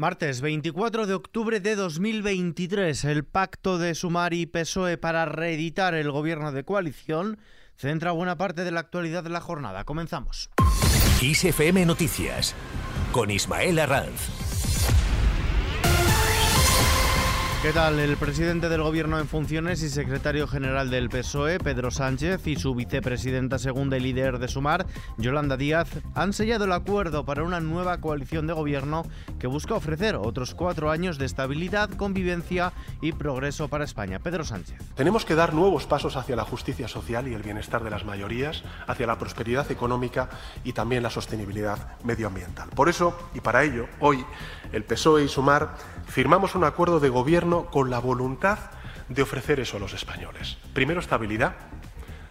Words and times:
Martes 0.00 0.40
24 0.40 1.06
de 1.06 1.12
octubre 1.12 1.60
de 1.60 1.76
2023, 1.76 3.04
el 3.04 3.22
pacto 3.26 3.76
de 3.76 3.94
Sumar 3.94 4.32
y 4.32 4.46
PSOE 4.46 4.96
para 4.96 5.26
reeditar 5.26 5.92
el 5.92 6.10
gobierno 6.10 6.52
de 6.52 6.64
coalición 6.64 7.38
centra 7.76 8.12
buena 8.12 8.38
parte 8.38 8.64
de 8.64 8.70
la 8.70 8.80
actualidad 8.80 9.22
de 9.22 9.28
la 9.28 9.42
jornada. 9.42 9.84
Comenzamos. 9.84 10.48
ISFM 11.20 11.84
Noticias 11.84 12.54
con 13.12 13.30
Ismael 13.30 13.78
Arranz. 13.78 14.49
¿Qué 17.62 17.74
tal? 17.74 18.00
El 18.00 18.16
presidente 18.16 18.70
del 18.70 18.82
Gobierno 18.82 19.18
en 19.18 19.28
funciones 19.28 19.82
y 19.82 19.90
secretario 19.90 20.48
general 20.48 20.88
del 20.88 21.10
PSOE, 21.10 21.58
Pedro 21.58 21.90
Sánchez, 21.90 22.46
y 22.46 22.56
su 22.56 22.74
vicepresidenta 22.74 23.58
segunda 23.58 23.98
y 23.98 24.00
líder 24.00 24.38
de 24.38 24.48
Sumar, 24.48 24.86
Yolanda 25.18 25.58
Díaz, 25.58 25.90
han 26.14 26.32
sellado 26.32 26.64
el 26.64 26.72
acuerdo 26.72 27.26
para 27.26 27.42
una 27.42 27.60
nueva 27.60 28.00
coalición 28.00 28.46
de 28.46 28.54
gobierno 28.54 29.04
que 29.38 29.46
busca 29.46 29.74
ofrecer 29.74 30.16
otros 30.16 30.54
cuatro 30.54 30.90
años 30.90 31.18
de 31.18 31.26
estabilidad, 31.26 31.90
convivencia 31.90 32.72
y 33.02 33.12
progreso 33.12 33.68
para 33.68 33.84
España. 33.84 34.20
Pedro 34.20 34.42
Sánchez. 34.42 34.78
Tenemos 34.94 35.26
que 35.26 35.34
dar 35.34 35.52
nuevos 35.52 35.84
pasos 35.84 36.16
hacia 36.16 36.36
la 36.36 36.44
justicia 36.44 36.88
social 36.88 37.28
y 37.28 37.34
el 37.34 37.42
bienestar 37.42 37.84
de 37.84 37.90
las 37.90 38.06
mayorías, 38.06 38.64
hacia 38.86 39.06
la 39.06 39.18
prosperidad 39.18 39.70
económica 39.70 40.30
y 40.64 40.72
también 40.72 41.02
la 41.02 41.10
sostenibilidad 41.10 41.98
medioambiental. 42.04 42.70
Por 42.70 42.88
eso, 42.88 43.14
y 43.34 43.40
para 43.40 43.64
ello, 43.64 43.86
hoy 43.98 44.24
el 44.72 44.82
PSOE 44.84 45.24
y 45.24 45.28
Sumar 45.28 45.74
firmamos 46.06 46.54
un 46.54 46.64
acuerdo 46.64 47.00
de 47.00 47.10
gobierno 47.10 47.49
con 47.50 47.90
la 47.90 47.98
voluntad 47.98 48.58
de 49.08 49.22
ofrecer 49.22 49.60
eso 49.60 49.76
a 49.76 49.80
los 49.80 49.92
españoles. 49.92 50.56
Primero, 50.72 51.00
estabilidad. 51.00 51.54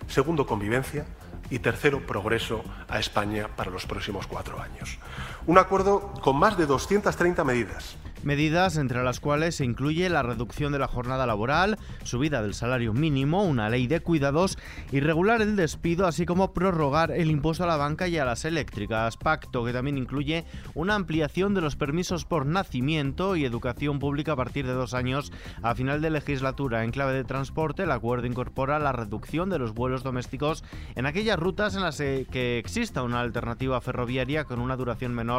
Segundo, 0.07 0.45
convivencia. 0.45 1.05
Y 1.51 1.59
tercero, 1.59 2.05
progreso 2.05 2.63
a 2.87 2.99
España 2.99 3.47
para 3.55 3.71
los 3.71 3.85
próximos 3.87 4.27
cuatro 4.27 4.61
años. 4.61 4.99
Un 5.49 5.57
acuerdo 5.57 6.13
con 6.21 6.37
más 6.37 6.59
de 6.59 6.67
230 6.67 7.43
medidas 7.43 7.97
Medidas 8.23 8.75
entre 8.75 9.01
las 9.01 9.21
cuales 9.21 9.55
se 9.55 9.63
incluye 9.63 10.09
la 10.09 10.23
reducción 10.23 10.73
de 10.73 10.79
la 10.79 10.89
jornada 10.89 11.25
laboral, 11.25 11.77
subida 12.03 12.41
del 12.41 12.53
salario 12.53 12.91
mínimo, 12.91 13.43
una 13.43 13.69
ley 13.69 13.87
de 13.87 14.01
cuidados 14.01 14.57
y 14.91 14.99
regular 14.99 15.41
el 15.41 15.55
despido, 15.55 16.05
así 16.05 16.25
como 16.25 16.51
prorrogar 16.53 17.11
el 17.11 17.31
impuesto 17.31 17.63
a 17.63 17.67
la 17.67 17.77
banca 17.77 18.09
y 18.09 18.17
a 18.17 18.25
las 18.25 18.43
eléctricas. 18.43 19.15
Pacto 19.15 19.63
que 19.63 19.71
también 19.71 19.97
incluye 19.97 20.43
una 20.75 20.95
ampliación 20.95 21.53
de 21.53 21.61
los 21.61 21.77
permisos 21.77 22.25
por 22.25 22.45
nacimiento 22.45 23.37
y 23.37 23.45
educación 23.45 23.99
pública 23.99 24.33
a 24.33 24.37
partir 24.37 24.67
de 24.67 24.73
dos 24.73 24.93
años 24.93 25.31
a 25.61 25.73
final 25.73 26.01
de 26.01 26.09
legislatura. 26.09 26.83
En 26.83 26.91
clave 26.91 27.13
de 27.13 27.23
transporte, 27.23 27.83
el 27.83 27.91
acuerdo 27.91 28.27
incorpora 28.27 28.79
la 28.79 28.91
reducción 28.91 29.49
de 29.49 29.59
los 29.59 29.73
vuelos 29.73 30.03
domésticos 30.03 30.65
en 30.95 31.05
aquellas 31.05 31.39
rutas 31.39 31.73
en 31.75 31.83
las 31.83 31.97
que 31.99 32.57
exista 32.57 33.01
una 33.01 33.21
alternativa 33.21 33.79
ferroviaria 33.79 34.43
con 34.43 34.59
una 34.59 34.75
duración 34.75 35.13
menor 35.15 35.38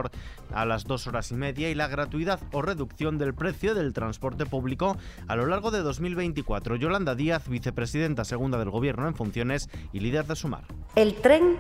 a 0.53 0.65
las 0.65 0.85
dos 0.85 1.07
horas 1.07 1.31
y 1.31 1.35
media 1.35 1.71
y 1.71 1.75
la 1.75 1.89
gratuidad 1.89 2.41
o 2.53 2.63
reducción 2.63 3.19
del 3.19 3.35
precio 3.35 3.75
del 3.75 3.93
transporte 3.93 4.47
público 4.47 4.97
a 5.29 5.37
lo 5.37 5.47
largo 5.47 5.71
de 5.71 5.81
2024. 5.81 6.77
Yolanda 6.77 7.15
Díaz, 7.15 7.49
vicepresidenta 7.49 8.25
segunda 8.25 8.59
del 8.59 8.71
Gobierno 8.71 9.09
en 9.09 9.15
funciones 9.15 9.69
y 9.93 10.01
líder 10.01 10.27
de 10.27 10.37
Sumar. 10.37 10.65
El 10.95 11.17
tren 11.17 11.59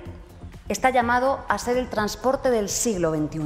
está 0.68 0.90
llamado 0.90 1.44
a 1.48 1.58
ser 1.58 1.76
el 1.76 1.88
transporte 1.88 2.50
del 2.50 2.68
siglo 2.68 3.14
XXI. 3.14 3.40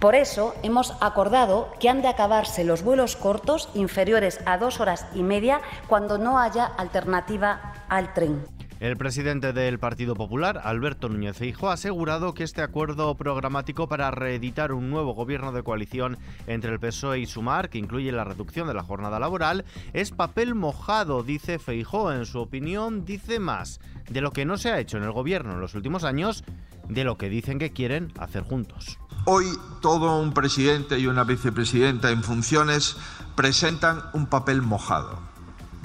Por 0.00 0.14
eso 0.14 0.54
hemos 0.62 0.94
acordado 1.00 1.68
que 1.78 1.90
han 1.90 2.00
de 2.00 2.08
acabarse 2.08 2.64
los 2.64 2.82
vuelos 2.82 3.16
cortos 3.16 3.68
inferiores 3.74 4.40
a 4.46 4.56
dos 4.56 4.80
horas 4.80 5.06
y 5.14 5.22
media 5.22 5.60
cuando 5.88 6.16
no 6.16 6.38
haya 6.38 6.64
alternativa 6.64 7.74
al 7.90 8.14
tren. 8.14 8.42
El 8.80 8.96
presidente 8.96 9.52
del 9.52 9.78
Partido 9.78 10.14
Popular, 10.14 10.62
Alberto 10.64 11.10
Núñez 11.10 11.36
Feijóo, 11.36 11.68
ha 11.68 11.74
asegurado 11.74 12.32
que 12.32 12.44
este 12.44 12.62
acuerdo 12.62 13.14
programático 13.14 13.88
para 13.88 14.10
reeditar 14.10 14.72
un 14.72 14.88
nuevo 14.88 15.12
gobierno 15.12 15.52
de 15.52 15.62
coalición 15.62 16.16
entre 16.46 16.72
el 16.72 16.80
PSOE 16.80 17.18
y 17.18 17.26
Sumar, 17.26 17.68
que 17.68 17.76
incluye 17.76 18.10
la 18.10 18.24
reducción 18.24 18.66
de 18.66 18.72
la 18.72 18.82
jornada 18.82 19.18
laboral, 19.18 19.66
es 19.92 20.12
papel 20.12 20.54
mojado, 20.54 21.22
dice 21.22 21.58
Feijóo. 21.58 22.10
En 22.10 22.24
su 22.24 22.40
opinión, 22.40 23.04
dice 23.04 23.38
más 23.38 23.80
de 24.08 24.22
lo 24.22 24.30
que 24.30 24.46
no 24.46 24.56
se 24.56 24.70
ha 24.70 24.80
hecho 24.80 24.96
en 24.96 25.02
el 25.04 25.12
gobierno 25.12 25.52
en 25.52 25.60
los 25.60 25.74
últimos 25.74 26.02
años, 26.02 26.42
de 26.88 27.04
lo 27.04 27.18
que 27.18 27.28
dicen 27.28 27.58
que 27.58 27.72
quieren 27.72 28.14
hacer 28.18 28.44
juntos. 28.44 28.98
Hoy 29.26 29.44
todo 29.82 30.18
un 30.18 30.32
presidente 30.32 30.98
y 30.98 31.06
una 31.06 31.24
vicepresidenta 31.24 32.10
en 32.10 32.22
funciones 32.22 32.96
presentan 33.36 34.00
un 34.14 34.24
papel 34.24 34.62
mojado. 34.62 35.18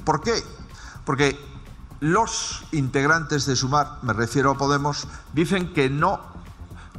¿Por 0.06 0.22
qué? 0.22 0.32
Porque 1.04 1.36
los 2.00 2.64
integrantes 2.72 3.46
de 3.46 3.56
Sumar, 3.56 4.00
me 4.02 4.14
refiero 4.14 4.52
a 4.52 4.58
Podemos, 4.58 5.08
dicen 5.34 5.74
que 5.74 5.90
no 5.90 6.20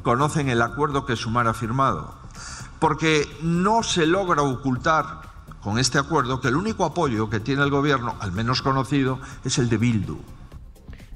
conocen 0.02 0.48
el 0.48 0.62
acuerdo 0.62 1.06
que 1.06 1.16
Sumar 1.16 1.48
ha 1.48 1.54
firmado, 1.54 2.14
porque 2.78 3.28
no 3.42 3.82
se 3.82 4.06
logra 4.06 4.42
ocultar 4.42 5.22
con 5.62 5.78
este 5.78 5.98
acuerdo 5.98 6.40
que 6.40 6.48
el 6.48 6.56
único 6.56 6.84
apoyo 6.84 7.28
que 7.28 7.40
tiene 7.40 7.62
el 7.62 7.70
gobierno, 7.70 8.14
al 8.20 8.32
menos 8.32 8.62
conocido, 8.62 9.18
es 9.44 9.58
el 9.58 9.68
de 9.68 9.78
Bildu. 9.78 10.18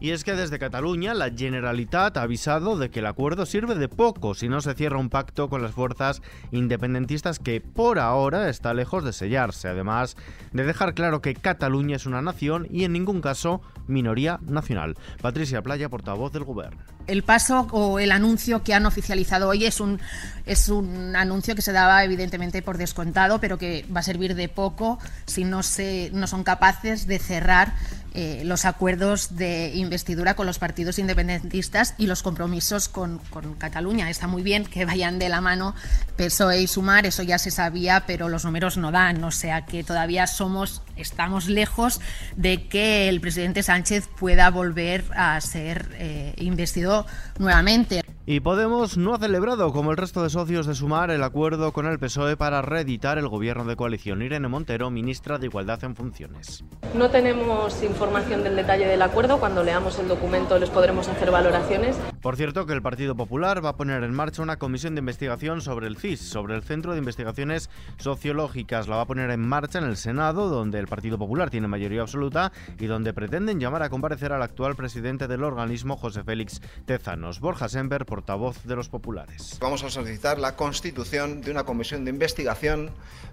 Y 0.00 0.12
es 0.12 0.24
que 0.24 0.34
desde 0.34 0.58
Cataluña 0.58 1.12
la 1.12 1.30
Generalitat 1.30 2.16
ha 2.16 2.22
avisado 2.22 2.78
de 2.78 2.90
que 2.90 3.00
el 3.00 3.06
acuerdo 3.06 3.44
sirve 3.44 3.74
de 3.74 3.88
poco 3.88 4.34
si 4.34 4.48
no 4.48 4.62
se 4.62 4.72
cierra 4.72 4.96
un 4.96 5.10
pacto 5.10 5.50
con 5.50 5.62
las 5.62 5.72
fuerzas 5.72 6.22
independentistas 6.52 7.38
que 7.38 7.60
por 7.60 7.98
ahora 7.98 8.48
está 8.48 8.72
lejos 8.72 9.04
de 9.04 9.12
sellarse, 9.12 9.68
además 9.68 10.16
de 10.52 10.64
dejar 10.64 10.94
claro 10.94 11.20
que 11.20 11.34
Cataluña 11.34 11.96
es 11.96 12.06
una 12.06 12.22
nación 12.22 12.66
y 12.70 12.84
en 12.84 12.94
ningún 12.94 13.20
caso 13.20 13.60
minoría 13.86 14.40
nacional. 14.46 14.96
Patricia 15.20 15.60
Playa, 15.60 15.90
portavoz 15.90 16.32
del 16.32 16.44
Gobierno. 16.44 16.80
El 17.06 17.22
paso 17.22 17.66
o 17.72 17.98
el 17.98 18.12
anuncio 18.12 18.62
que 18.62 18.72
han 18.72 18.86
oficializado 18.86 19.48
hoy 19.48 19.66
es 19.66 19.80
un, 19.80 20.00
es 20.46 20.68
un 20.68 21.14
anuncio 21.16 21.54
que 21.54 21.62
se 21.62 21.72
daba 21.72 22.04
evidentemente 22.04 22.62
por 22.62 22.78
descontado, 22.78 23.40
pero 23.40 23.58
que 23.58 23.84
va 23.94 24.00
a 24.00 24.04
servir 24.04 24.34
de 24.34 24.48
poco 24.48 24.98
si 25.26 25.44
no, 25.44 25.62
se, 25.62 26.10
no 26.14 26.26
son 26.26 26.44
capaces 26.44 27.06
de 27.06 27.18
cerrar 27.18 27.74
eh, 28.12 28.42
los 28.44 28.64
acuerdos 28.64 29.36
de 29.36 29.72
investidura 29.74 30.34
con 30.34 30.46
los 30.46 30.58
partidos 30.58 30.98
independentistas 30.98 31.94
y 31.96 32.06
los 32.06 32.22
compromisos 32.22 32.88
con, 32.88 33.20
Cataluña. 33.58 34.10
Está 34.10 34.26
muy 34.26 34.42
bien 34.42 34.64
que 34.64 34.84
vayan 34.84 35.18
de 35.18 35.28
la 35.28 35.40
mano 35.40 35.74
PSOE 36.16 36.60
y 36.60 36.66
Sumar, 36.66 37.06
eso 37.06 37.22
ya 37.22 37.38
se 37.38 37.50
sabía, 37.50 38.04
pero 38.06 38.28
los 38.28 38.44
números 38.44 38.76
no 38.76 38.90
dan, 38.90 39.22
o 39.22 39.30
sea 39.30 39.64
que 39.64 39.84
todavía 39.84 40.26
somos, 40.26 40.82
estamos 40.96 41.46
lejos 41.46 42.00
de 42.36 42.66
que 42.68 43.08
el 43.08 43.20
presidente 43.20 43.62
Sánchez 43.62 44.08
pueda 44.18 44.50
volver 44.50 45.04
a 45.14 45.40
ser 45.40 45.88
eh, 45.94 46.34
investido 46.38 47.06
nuevamente. 47.38 48.02
Y 48.30 48.38
Podemos 48.38 48.96
no 48.96 49.12
ha 49.12 49.18
celebrado, 49.18 49.72
como 49.72 49.90
el 49.90 49.96
resto 49.96 50.22
de 50.22 50.30
socios 50.30 50.64
de 50.64 50.76
Sumar, 50.76 51.10
el 51.10 51.24
acuerdo 51.24 51.72
con 51.72 51.86
el 51.86 51.98
PSOE 51.98 52.36
para 52.36 52.62
reeditar 52.62 53.18
el 53.18 53.26
gobierno 53.26 53.64
de 53.64 53.74
coalición. 53.74 54.22
Irene 54.22 54.46
Montero, 54.46 54.88
ministra 54.88 55.38
de 55.38 55.46
Igualdad 55.46 55.82
en 55.82 55.96
Funciones. 55.96 56.62
No 56.94 57.10
tenemos 57.10 57.82
información 57.82 58.44
del 58.44 58.54
detalle 58.54 58.86
del 58.86 59.02
acuerdo. 59.02 59.40
Cuando 59.40 59.64
leamos 59.64 59.98
el 59.98 60.06
documento 60.06 60.60
les 60.60 60.70
podremos 60.70 61.08
hacer 61.08 61.32
valoraciones. 61.32 61.96
Por 62.22 62.36
cierto, 62.36 62.66
que 62.66 62.72
el 62.72 62.82
Partido 62.82 63.16
Popular 63.16 63.64
va 63.64 63.70
a 63.70 63.76
poner 63.76 64.04
en 64.04 64.14
marcha 64.14 64.42
una 64.42 64.58
comisión 64.58 64.94
de 64.94 65.00
investigación 65.00 65.60
sobre 65.60 65.88
el 65.88 65.96
CIS, 65.96 66.20
sobre 66.20 66.54
el 66.54 66.62
Centro 66.62 66.92
de 66.92 66.98
Investigaciones 66.98 67.68
Sociológicas. 67.98 68.86
La 68.86 68.96
va 68.96 69.02
a 69.02 69.06
poner 69.06 69.30
en 69.30 69.40
marcha 69.40 69.80
en 69.80 69.86
el 69.86 69.96
Senado, 69.96 70.48
donde 70.48 70.78
el 70.78 70.86
Partido 70.86 71.18
Popular 71.18 71.50
tiene 71.50 71.66
mayoría 71.66 72.02
absoluta 72.02 72.52
y 72.78 72.86
donde 72.86 73.12
pretenden 73.12 73.58
llamar 73.58 73.82
a 73.82 73.90
comparecer 73.90 74.32
al 74.32 74.42
actual 74.42 74.76
presidente 74.76 75.26
del 75.26 75.42
organismo, 75.42 75.96
José 75.96 76.22
Félix 76.22 76.60
Tezanos. 76.84 77.40
Borja 77.40 77.68
Semper, 77.68 78.06
por 78.06 78.19
portavoz 78.20 78.62
de 78.64 78.76
los 78.76 78.90
populares. 78.90 79.56
Vamos 79.60 79.82
a 79.82 79.88
solicitar 79.88 80.38
la 80.38 80.54
constitución 80.54 81.40
de 81.40 81.50
una 81.50 81.64
comisión 81.64 82.04
de 82.04 82.10
investigación 82.10 82.90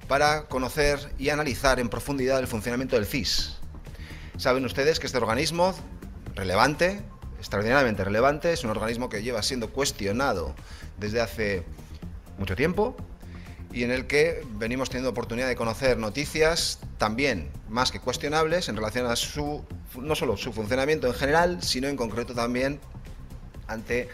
para 0.08 0.44
conocer 0.44 1.12
y 1.18 1.28
analizar 1.28 1.82
en 1.82 1.90
profundidad 1.90 2.40
el 2.40 2.48
funcionamiento 2.48 2.96
del 2.96 3.06
CIS. 3.06 3.58
Saben 4.38 4.64
ustedes 4.64 5.02
que 5.02 5.08
este 5.08 5.18
organismo, 5.18 5.76
relevante, 6.36 7.02
extraordinariamente 7.38 8.06
relevante, 8.06 8.54
es 8.54 8.64
un 8.64 8.70
organismo 8.70 9.10
que 9.10 9.22
lleva 9.22 9.44
siendo 9.44 9.72
cuestionado 9.72 10.56
desde 10.98 11.20
hace 11.20 11.66
mucho 12.38 12.56
tiempo 12.56 12.96
y 13.74 13.84
en 13.84 13.92
el 13.92 14.08
que 14.08 14.42
venimos 14.54 14.90
teniendo 14.90 15.10
oportunidad 15.10 15.50
de 15.50 15.58
conocer 15.58 15.98
noticias 15.98 16.80
también 16.98 17.50
más 17.68 17.92
que 17.92 18.00
cuestionables 18.00 18.70
en 18.70 18.78
relación 18.78 19.06
a 19.08 19.18
su 19.18 19.66
no 20.00 20.16
solo 20.16 20.38
su 20.38 20.54
funcionamiento 20.54 21.08
en 21.08 21.14
general, 21.14 21.62
sino 21.62 21.90
en 21.90 21.98
concreto 21.98 22.34
también 22.34 22.80
ante 23.68 24.08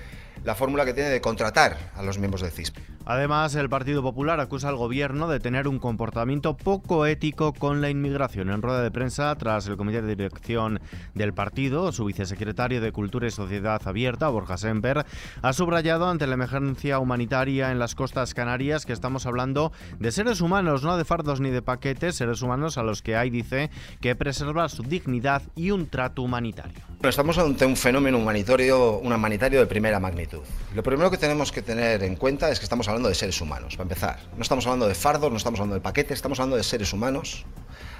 la 0.43 0.55
fórmula 0.55 0.85
que 0.85 0.93
tiene 0.93 1.09
de 1.09 1.21
contratar 1.21 1.77
a 1.95 2.03
los 2.03 2.17
miembros 2.17 2.41
del 2.41 2.51
CISP. 2.51 2.77
Además, 3.05 3.53
el 3.55 3.69
Partido 3.69 4.01
Popular 4.01 4.39
acusa 4.39 4.69
al 4.69 4.77
gobierno 4.77 5.27
de 5.27 5.41
tener 5.41 5.67
un 5.67 5.77
comportamiento 5.77 6.55
poco 6.55 7.05
ético 7.05 7.51
con 7.53 7.81
la 7.81 7.89
inmigración. 7.89 8.49
En 8.49 8.61
rueda 8.61 8.81
de 8.81 8.91
prensa, 8.91 9.35
tras 9.35 9.67
el 9.67 9.75
comité 9.75 10.01
de 10.01 10.15
dirección 10.15 10.79
del 11.13 11.33
partido, 11.33 11.91
su 11.91 12.05
vicesecretario 12.05 12.79
de 12.79 12.93
Cultura 12.93 13.27
y 13.27 13.31
Sociedad 13.31 13.81
Abierta, 13.85 14.29
Borja 14.29 14.57
Semper, 14.57 15.05
ha 15.41 15.53
subrayado 15.53 16.09
ante 16.09 16.27
la 16.27 16.35
emergencia 16.35 16.99
humanitaria 16.99 17.71
en 17.71 17.79
las 17.79 17.93
costas 17.93 18.33
canarias 18.33 18.85
que 18.85 18.93
estamos 18.93 19.25
hablando 19.25 19.73
de 19.99 20.11
seres 20.11 20.39
humanos, 20.39 20.83
no 20.83 20.95
de 20.95 21.03
fardos 21.03 21.41
ni 21.41 21.49
de 21.49 21.61
paquetes, 21.61 22.15
seres 22.15 22.41
humanos 22.41 22.77
a 22.77 22.83
los 22.83 23.01
que 23.01 23.17
hay, 23.17 23.29
dice, 23.29 23.69
que 23.99 24.15
preservar 24.15 24.69
su 24.69 24.83
dignidad 24.83 25.41
y 25.55 25.71
un 25.71 25.87
trato 25.87 26.21
humanitario. 26.21 26.79
estamos 27.03 27.37
ante 27.37 27.65
un 27.65 27.75
fenómeno 27.75 28.17
humanitario, 28.17 28.99
un 28.99 29.11
humanitario 29.11 29.59
de 29.59 29.65
primera 29.65 29.99
magnitud. 29.99 30.39
Lo 30.73 30.83
primero 30.83 31.11
que 31.11 31.17
tenemos 31.17 31.51
que 31.51 31.61
tener 31.61 32.01
en 32.03 32.15
cuenta 32.15 32.49
es 32.49 32.59
que 32.59 32.63
estamos 32.63 32.87
hablando 32.93 33.09
de 33.09 33.15
seres 33.15 33.39
humanos, 33.41 33.75
para 33.75 33.83
empezar. 33.83 34.19
No 34.35 34.41
estamos 34.41 34.65
hablando 34.65 34.87
de 34.87 34.95
fardos, 34.95 35.31
no 35.31 35.37
estamos 35.37 35.59
hablando 35.59 35.75
de 35.75 35.81
paquetes, 35.81 36.13
estamos 36.13 36.39
hablando 36.39 36.57
de 36.57 36.63
seres 36.63 36.93
humanos 36.93 37.45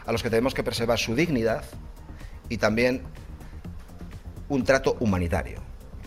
a 0.05 0.11
los 0.11 0.23
que 0.23 0.29
tenemos 0.29 0.53
que 0.53 0.63
preservar 0.63 0.99
su 0.99 1.15
dignidad 1.15 1.63
y 2.49 2.57
también 2.57 3.03
un 4.49 4.63
trato 4.63 4.95
humanitario. 4.99 5.61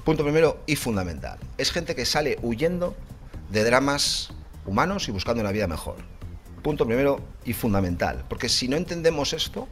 Punto 0.05 0.23
primero 0.23 0.63
y 0.67 0.77
fundamental. 0.77 1.39
Es 1.59 1.73
gente 1.73 1.95
que 1.95 2.07
sale 2.07 2.39
huyendo 2.43 2.95
de 3.51 3.65
dramas 3.65 4.31
humanos 4.65 5.09
y 5.09 5.13
buscando 5.13 5.41
una 5.41 5.53
vida 5.53 5.67
mejor. 5.67 5.97
Punto 6.63 6.87
primero 6.87 7.21
y 7.45 7.53
fundamental. 7.53 8.25
Porque 8.29 8.49
si 8.49 8.69
no 8.69 8.77
entendemos 8.77 9.33
esto, 9.33 9.69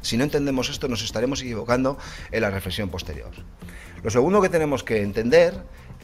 si 0.00 0.16
no 0.16 0.24
entendemos 0.24 0.68
esto, 0.68 0.88
nos 0.88 1.02
estaremos 1.02 1.42
equivocando 1.42 1.98
en 2.32 2.42
la 2.42 2.50
reflexión 2.50 2.88
posterior. 2.88 3.30
Lo 4.02 4.10
segundo 4.10 4.40
que 4.40 4.48
tenemos 4.48 4.84
que 4.84 5.02
entender 5.02 5.54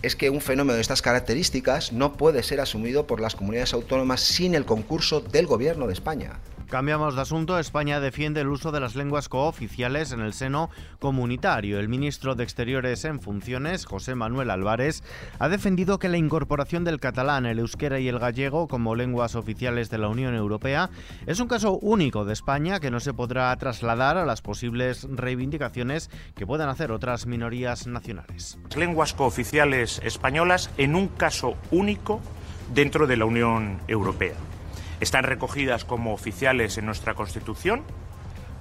es 0.04 0.16
que 0.16 0.30
un 0.30 0.40
fenómeno 0.40 0.74
de 0.74 0.82
estas 0.82 1.02
características 1.02 1.92
no 1.92 2.12
puede 2.12 2.42
ser 2.42 2.60
asumido 2.60 3.06
por 3.06 3.20
las 3.20 3.34
comunidades 3.34 3.72
autónomas 3.72 4.20
sin 4.20 4.54
el 4.54 4.66
concurso 4.66 5.20
del 5.20 5.46
Gobierno 5.46 5.86
de 5.86 5.94
España. 5.94 6.40
Cambiamos 6.74 7.14
de 7.14 7.22
asunto. 7.22 7.56
España 7.60 8.00
defiende 8.00 8.40
el 8.40 8.48
uso 8.48 8.72
de 8.72 8.80
las 8.80 8.96
lenguas 8.96 9.28
cooficiales 9.28 10.10
en 10.10 10.18
el 10.18 10.32
seno 10.32 10.70
comunitario. 10.98 11.78
El 11.78 11.88
ministro 11.88 12.34
de 12.34 12.42
Exteriores 12.42 13.04
en 13.04 13.20
funciones, 13.20 13.86
José 13.86 14.16
Manuel 14.16 14.50
Álvarez, 14.50 15.04
ha 15.38 15.48
defendido 15.48 16.00
que 16.00 16.08
la 16.08 16.16
incorporación 16.16 16.82
del 16.82 16.98
catalán, 16.98 17.46
el 17.46 17.60
euskera 17.60 18.00
y 18.00 18.08
el 18.08 18.18
gallego 18.18 18.66
como 18.66 18.96
lenguas 18.96 19.36
oficiales 19.36 19.88
de 19.88 19.98
la 19.98 20.08
Unión 20.08 20.34
Europea 20.34 20.90
es 21.26 21.38
un 21.38 21.46
caso 21.46 21.74
único 21.74 22.24
de 22.24 22.32
España 22.32 22.80
que 22.80 22.90
no 22.90 22.98
se 22.98 23.14
podrá 23.14 23.54
trasladar 23.54 24.16
a 24.16 24.26
las 24.26 24.42
posibles 24.42 25.06
reivindicaciones 25.08 26.10
que 26.34 26.44
puedan 26.44 26.70
hacer 26.70 26.90
otras 26.90 27.26
minorías 27.26 27.86
nacionales. 27.86 28.58
Lenguas 28.76 29.14
cooficiales 29.14 30.00
españolas 30.02 30.70
en 30.76 30.96
un 30.96 31.06
caso 31.06 31.54
único 31.70 32.20
dentro 32.74 33.06
de 33.06 33.16
la 33.16 33.26
Unión 33.26 33.78
Europea 33.86 34.34
están 35.00 35.24
recogidas 35.24 35.84
como 35.84 36.12
oficiales 36.12 36.78
en 36.78 36.86
nuestra 36.86 37.14
Constitución, 37.14 37.82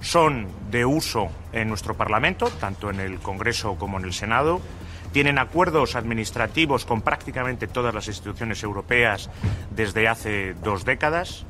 son 0.00 0.48
de 0.70 0.84
uso 0.84 1.30
en 1.52 1.68
nuestro 1.68 1.96
Parlamento, 1.96 2.48
tanto 2.60 2.90
en 2.90 3.00
el 3.00 3.18
Congreso 3.18 3.76
como 3.76 3.98
en 3.98 4.04
el 4.04 4.12
Senado, 4.12 4.60
tienen 5.12 5.38
acuerdos 5.38 5.94
administrativos 5.94 6.84
con 6.84 7.00
prácticamente 7.00 7.68
todas 7.68 7.94
las 7.94 8.08
instituciones 8.08 8.62
europeas 8.62 9.30
desde 9.70 10.08
hace 10.08 10.54
dos 10.54 10.84
décadas. 10.84 11.46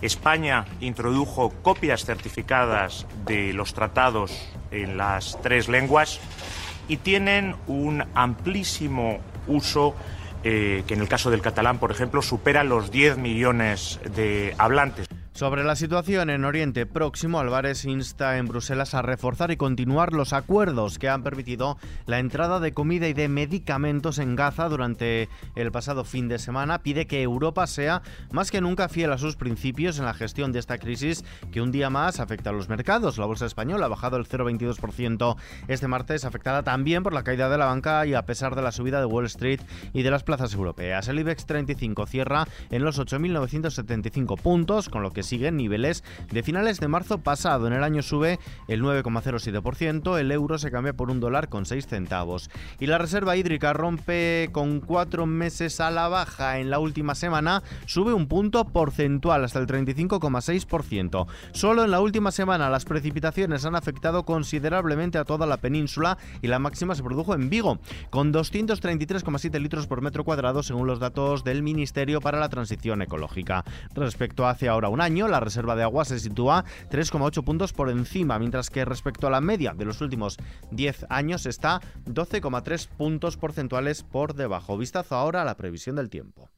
España 0.00 0.64
introdujo 0.80 1.50
copias 1.62 2.04
certificadas 2.04 3.06
de 3.24 3.52
los 3.52 3.74
tratados 3.74 4.32
en 4.70 4.96
las 4.96 5.40
tres 5.42 5.68
lenguas 5.68 6.20
y 6.88 6.96
tienen 6.96 7.54
un 7.66 8.04
amplísimo 8.14 9.20
uso 9.46 9.94
eh, 10.44 10.84
que 10.86 10.94
en 10.94 11.00
el 11.00 11.08
caso 11.08 11.30
del 11.30 11.40
catalán, 11.40 11.78
por 11.78 11.90
ejemplo, 11.90 12.22
supera 12.22 12.64
los 12.64 12.90
10 12.90 13.18
millones 13.18 14.00
de 14.14 14.54
hablantes. 14.58 15.08
Sobre 15.34 15.64
la 15.64 15.76
situación 15.76 16.28
en 16.28 16.44
Oriente 16.44 16.84
Próximo, 16.84 17.40
Álvarez 17.40 17.86
insta 17.86 18.36
en 18.36 18.46
Bruselas 18.46 18.92
a 18.92 19.00
reforzar 19.00 19.50
y 19.50 19.56
continuar 19.56 20.12
los 20.12 20.34
acuerdos 20.34 20.98
que 20.98 21.08
han 21.08 21.22
permitido 21.22 21.78
la 22.04 22.18
entrada 22.18 22.60
de 22.60 22.74
comida 22.74 23.08
y 23.08 23.14
de 23.14 23.30
medicamentos 23.30 24.18
en 24.18 24.36
Gaza 24.36 24.68
durante 24.68 25.30
el 25.56 25.72
pasado 25.72 26.04
fin 26.04 26.28
de 26.28 26.38
semana. 26.38 26.82
Pide 26.82 27.06
que 27.06 27.22
Europa 27.22 27.66
sea 27.66 28.02
más 28.30 28.50
que 28.50 28.60
nunca 28.60 28.90
fiel 28.90 29.10
a 29.10 29.16
sus 29.16 29.36
principios 29.36 29.98
en 29.98 30.04
la 30.04 30.12
gestión 30.12 30.52
de 30.52 30.58
esta 30.58 30.76
crisis 30.76 31.24
que 31.50 31.62
un 31.62 31.72
día 31.72 31.88
más 31.88 32.20
afecta 32.20 32.50
a 32.50 32.52
los 32.52 32.68
mercados. 32.68 33.16
La 33.16 33.24
bolsa 33.24 33.46
española 33.46 33.86
ha 33.86 33.88
bajado 33.88 34.18
el 34.18 34.28
0,22% 34.28 35.36
este 35.66 35.88
martes, 35.88 36.26
afectada 36.26 36.62
también 36.62 37.02
por 37.02 37.14
la 37.14 37.24
caída 37.24 37.48
de 37.48 37.56
la 37.56 37.66
banca 37.66 38.04
y 38.04 38.12
a 38.12 38.26
pesar 38.26 38.54
de 38.54 38.60
la 38.60 38.70
subida 38.70 39.00
de 39.00 39.06
Wall 39.06 39.24
Street 39.24 39.62
y 39.94 40.02
de 40.02 40.10
las 40.10 40.24
plazas 40.24 40.52
europeas. 40.52 41.08
El 41.08 41.18
IBEX 41.20 41.46
35 41.46 42.04
cierra 42.04 42.46
en 42.70 42.84
los 42.84 43.00
8.975 43.00 44.38
puntos, 44.38 44.90
con 44.90 45.02
lo 45.02 45.10
que 45.10 45.21
sigue 45.22 45.48
en 45.48 45.56
niveles 45.56 46.04
de 46.30 46.42
finales 46.42 46.80
de 46.80 46.88
marzo 46.88 47.18
pasado. 47.18 47.66
En 47.66 47.72
el 47.72 47.84
año 47.84 48.02
sube 48.02 48.38
el 48.68 48.82
9,07%, 48.82 50.18
el 50.18 50.32
euro 50.32 50.58
se 50.58 50.70
cambia 50.70 50.92
por 50.92 51.10
un 51.10 51.20
dólar 51.20 51.48
con 51.48 51.66
6 51.66 51.86
centavos. 51.86 52.50
Y 52.80 52.86
la 52.86 52.98
reserva 52.98 53.36
hídrica 53.36 53.72
rompe 53.72 54.50
con 54.52 54.80
cuatro 54.80 55.26
meses 55.26 55.80
a 55.80 55.90
la 55.90 56.08
baja. 56.08 56.58
En 56.58 56.70
la 56.70 56.78
última 56.78 57.14
semana 57.14 57.62
sube 57.86 58.12
un 58.12 58.26
punto 58.26 58.64
porcentual 58.64 59.44
hasta 59.44 59.58
el 59.58 59.66
35,6%. 59.66 61.26
Solo 61.52 61.84
en 61.84 61.90
la 61.90 62.00
última 62.00 62.30
semana 62.30 62.70
las 62.70 62.84
precipitaciones 62.84 63.64
han 63.64 63.76
afectado 63.76 64.24
considerablemente 64.24 65.18
a 65.18 65.24
toda 65.24 65.46
la 65.46 65.56
península 65.56 66.18
y 66.40 66.48
la 66.48 66.58
máxima 66.58 66.94
se 66.94 67.02
produjo 67.02 67.34
en 67.34 67.50
Vigo, 67.50 67.78
con 68.10 68.32
233,7 68.32 69.60
litros 69.60 69.86
por 69.86 70.02
metro 70.02 70.24
cuadrado 70.24 70.62
según 70.62 70.86
los 70.86 70.98
datos 70.98 71.44
del 71.44 71.62
Ministerio 71.62 72.20
para 72.20 72.38
la 72.38 72.48
Transición 72.48 73.02
Ecológica. 73.02 73.64
Respecto 73.94 74.46
a 74.46 74.50
hace 74.50 74.68
ahora 74.68 74.88
un 74.88 75.00
año, 75.00 75.11
la 75.12 75.40
reserva 75.40 75.76
de 75.76 75.82
agua 75.82 76.04
se 76.04 76.18
sitúa 76.18 76.64
3,8 76.90 77.44
puntos 77.44 77.72
por 77.72 77.90
encima, 77.90 78.38
mientras 78.38 78.70
que 78.70 78.84
respecto 78.84 79.26
a 79.26 79.30
la 79.30 79.40
media 79.40 79.74
de 79.74 79.84
los 79.84 80.00
últimos 80.00 80.38
10 80.70 81.06
años 81.10 81.46
está 81.46 81.80
12,3 82.06 82.88
puntos 82.88 83.36
porcentuales 83.36 84.02
por 84.02 84.34
debajo. 84.34 84.78
Vistazo 84.78 85.14
ahora 85.14 85.42
a 85.42 85.44
la 85.44 85.56
previsión 85.56 85.96
del 85.96 86.10
tiempo. 86.10 86.50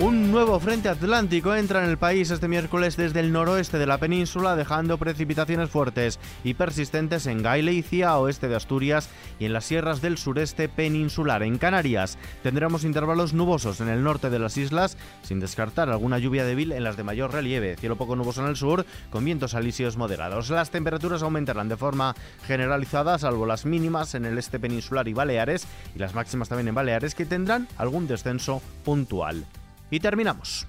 Un 0.00 0.30
nuevo 0.30 0.58
frente 0.60 0.88
atlántico 0.88 1.54
entra 1.54 1.84
en 1.84 1.90
el 1.90 1.98
país 1.98 2.30
este 2.30 2.48
miércoles 2.48 2.96
desde 2.96 3.20
el 3.20 3.32
noroeste 3.32 3.76
de 3.76 3.84
la 3.84 3.98
península, 3.98 4.56
dejando 4.56 4.96
precipitaciones 4.96 5.68
fuertes 5.68 6.18
y 6.42 6.54
persistentes 6.54 7.26
en 7.26 7.42
Galicia, 7.42 8.16
oeste 8.16 8.48
de 8.48 8.56
Asturias 8.56 9.10
y 9.38 9.44
en 9.44 9.52
las 9.52 9.66
sierras 9.66 10.00
del 10.00 10.16
sureste 10.16 10.70
peninsular. 10.70 11.42
En 11.42 11.58
Canarias 11.58 12.16
tendremos 12.42 12.84
intervalos 12.84 13.34
nubosos 13.34 13.82
en 13.82 13.90
el 13.90 14.02
norte 14.02 14.30
de 14.30 14.38
las 14.38 14.56
islas, 14.56 14.96
sin 15.20 15.38
descartar 15.38 15.90
alguna 15.90 16.18
lluvia 16.18 16.46
débil 16.46 16.72
en 16.72 16.84
las 16.84 16.96
de 16.96 17.04
mayor 17.04 17.34
relieve. 17.34 17.76
Cielo 17.76 17.96
poco 17.96 18.16
nuboso 18.16 18.42
en 18.42 18.48
el 18.48 18.56
sur, 18.56 18.86
con 19.10 19.26
vientos 19.26 19.52
alisios 19.52 19.98
moderados. 19.98 20.48
Las 20.48 20.70
temperaturas 20.70 21.22
aumentarán 21.22 21.68
de 21.68 21.76
forma 21.76 22.16
generalizada, 22.46 23.18
salvo 23.18 23.44
las 23.44 23.66
mínimas 23.66 24.14
en 24.14 24.24
el 24.24 24.38
este 24.38 24.58
peninsular 24.58 25.06
y 25.08 25.12
Baleares, 25.12 25.66
y 25.94 25.98
las 25.98 26.14
máximas 26.14 26.48
también 26.48 26.68
en 26.68 26.74
Baleares, 26.74 27.14
que 27.14 27.26
tendrán 27.26 27.68
algún 27.76 28.08
descenso 28.08 28.62
puntual. 28.82 29.44
Y 29.90 29.98
terminamos. 29.98 30.66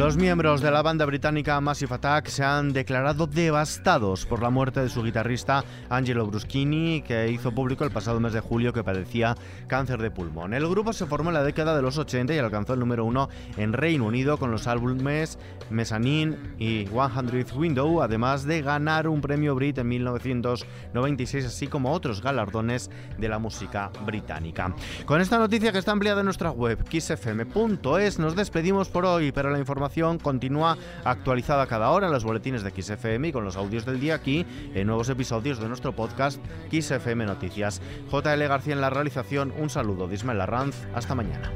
Los 0.00 0.16
miembros 0.16 0.62
de 0.62 0.70
la 0.70 0.80
banda 0.80 1.04
británica 1.04 1.60
Massive 1.60 1.96
Attack 1.96 2.28
se 2.28 2.42
han 2.42 2.72
declarado 2.72 3.26
devastados 3.26 4.24
por 4.24 4.42
la 4.42 4.48
muerte 4.48 4.80
de 4.80 4.88
su 4.88 5.02
guitarrista 5.02 5.62
Angelo 5.90 6.26
Bruschini, 6.26 7.02
que 7.02 7.28
hizo 7.30 7.52
público 7.52 7.84
el 7.84 7.90
pasado 7.90 8.18
mes 8.18 8.32
de 8.32 8.40
julio 8.40 8.72
que 8.72 8.82
padecía 8.82 9.36
cáncer 9.66 10.00
de 10.00 10.10
pulmón. 10.10 10.54
El 10.54 10.66
grupo 10.66 10.94
se 10.94 11.04
formó 11.04 11.28
en 11.28 11.34
la 11.34 11.42
década 11.42 11.76
de 11.76 11.82
los 11.82 11.98
80 11.98 12.34
y 12.34 12.38
alcanzó 12.38 12.72
el 12.72 12.80
número 12.80 13.04
uno 13.04 13.28
en 13.58 13.74
Reino 13.74 14.06
Unido 14.06 14.38
con 14.38 14.50
los 14.50 14.66
álbumes 14.66 15.38
Mezzanine 15.68 16.54
y 16.58 16.86
100th 16.86 17.54
Window, 17.54 18.00
además 18.00 18.46
de 18.46 18.62
ganar 18.62 19.06
un 19.06 19.20
premio 19.20 19.54
Brit 19.54 19.76
en 19.76 19.88
1996, 19.88 21.44
así 21.44 21.66
como 21.66 21.92
otros 21.92 22.22
galardones 22.22 22.90
de 23.18 23.28
la 23.28 23.38
música 23.38 23.90
británica. 24.06 24.74
Con 25.04 25.20
esta 25.20 25.38
noticia 25.38 25.72
que 25.72 25.78
está 25.78 25.92
ampliada 25.92 26.20
en 26.20 26.24
nuestra 26.24 26.52
web, 26.52 26.82
kissfm.es, 26.84 28.18
nos 28.18 28.34
despedimos 28.34 28.88
por 28.88 29.04
hoy, 29.04 29.30
pero 29.30 29.50
la 29.50 29.58
información 29.58 29.89
continúa 30.22 30.78
actualizada 31.04 31.66
cada 31.66 31.90
hora 31.90 32.06
en 32.06 32.12
los 32.12 32.24
boletines 32.24 32.62
de 32.62 32.70
XFM 32.70 33.28
y 33.28 33.32
con 33.32 33.44
los 33.44 33.56
audios 33.56 33.84
del 33.84 34.00
día 34.00 34.14
aquí 34.14 34.46
en 34.74 34.86
nuevos 34.86 35.08
episodios 35.08 35.58
de 35.58 35.68
nuestro 35.68 35.94
podcast 35.94 36.40
XFM 36.70 37.26
Noticias. 37.26 37.82
JL 38.10 38.42
García 38.46 38.74
en 38.74 38.80
la 38.80 38.90
realización, 38.90 39.52
un 39.58 39.68
saludo 39.68 40.06
de 40.06 40.14
Ismael 40.14 40.40
Arranz, 40.40 40.76
hasta 40.94 41.14
mañana. 41.14 41.50